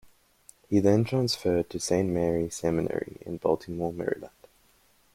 [0.67, 4.33] He then transferred to Saint Mary Seminary in Baltimore, Maryland.